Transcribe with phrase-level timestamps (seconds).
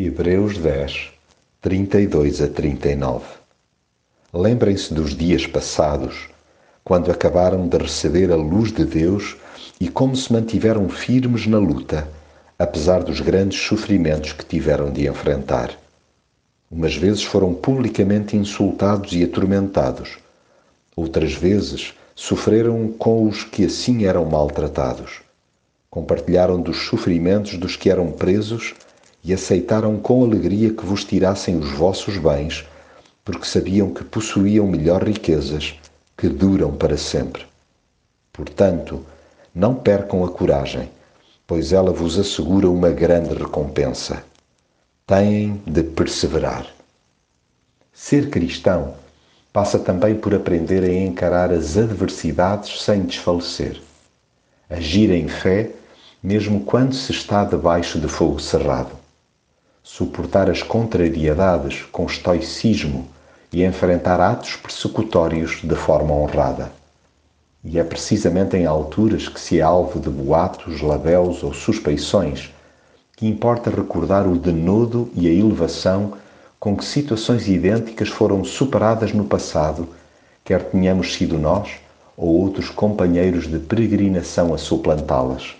[0.00, 1.10] Hebreus 10,
[1.60, 3.24] 32 a 39
[4.32, 6.28] Lembrem-se dos dias passados,
[6.84, 9.36] quando acabaram de receber a luz de Deus
[9.80, 12.06] e como se mantiveram firmes na luta,
[12.56, 15.76] apesar dos grandes sofrimentos que tiveram de enfrentar.
[16.70, 20.16] Umas vezes foram publicamente insultados e atormentados,
[20.94, 25.22] outras vezes sofreram com os que assim eram maltratados.
[25.90, 28.76] Compartilharam dos sofrimentos dos que eram presos
[29.28, 32.66] e aceitaram com alegria que vos tirassem os vossos bens,
[33.22, 35.74] porque sabiam que possuíam melhor riquezas
[36.16, 37.42] que duram para sempre.
[38.32, 39.04] Portanto,
[39.54, 40.88] não percam a coragem,
[41.46, 44.24] pois ela vos assegura uma grande recompensa.
[45.06, 46.66] Têm de perseverar.
[47.92, 48.94] Ser cristão
[49.52, 53.78] passa também por aprender a encarar as adversidades sem desfalecer.
[54.70, 55.70] Agir em fé,
[56.22, 58.97] mesmo quando se está debaixo de fogo cerrado
[59.88, 63.08] suportar as contrariedades com estoicismo
[63.50, 66.70] e enfrentar atos persecutórios de forma honrada.
[67.64, 72.52] E é precisamente em alturas que se é alvo de boatos, labéus ou suspeições
[73.16, 76.12] que importa recordar o denodo e a elevação
[76.60, 79.88] com que situações idênticas foram superadas no passado,
[80.44, 81.70] quer tenhamos sido nós
[82.14, 85.56] ou outros companheiros de peregrinação a suplantá-las.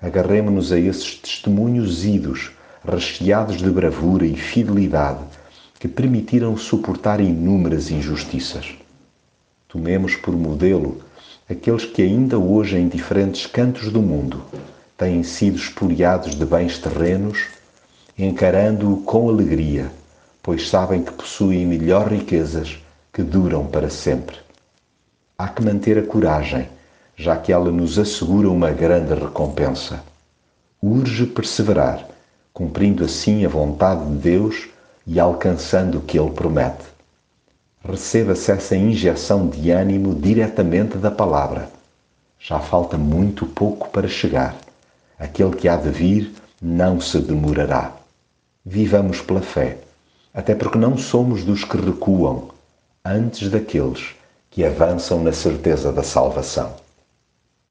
[0.00, 2.50] Agarremo-nos a esses testemunhos idos
[2.86, 5.20] recheados de bravura e fidelidade
[5.78, 8.74] que permitiram suportar inúmeras injustiças.
[9.68, 11.00] Tomemos por modelo
[11.48, 14.42] aqueles que ainda hoje em diferentes cantos do mundo
[14.96, 17.46] têm sido espoliados de bens terrenos,
[18.16, 19.90] encarando-o com alegria,
[20.42, 22.78] pois sabem que possuem melhor riquezas
[23.12, 24.36] que duram para sempre.
[25.36, 26.68] Há que manter a coragem,
[27.16, 30.02] já que ela nos assegura uma grande recompensa.
[30.80, 32.06] Urge perseverar
[32.54, 34.68] cumprindo assim a vontade de Deus
[35.04, 36.84] e alcançando o que Ele promete.
[37.84, 41.68] Receba-se essa injeção de ânimo diretamente da palavra.
[42.38, 44.56] Já falta muito pouco para chegar.
[45.18, 47.92] Aquele que há de vir não se demorará.
[48.64, 49.78] Vivamos pela fé,
[50.32, 52.50] até porque não somos dos que recuam,
[53.04, 54.14] antes daqueles
[54.48, 56.83] que avançam na certeza da salvação.